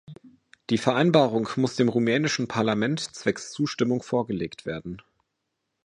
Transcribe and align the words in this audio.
Die 0.71 0.79
Vereinbarung 0.79 1.47
muss 1.57 1.75
dem 1.75 1.87
rumänischen 1.87 2.47
Parlament 2.47 3.01
zwecks 3.13 3.51
Zustimmung 3.51 4.01
vorgelegt 4.01 4.65
werden. 4.65 5.03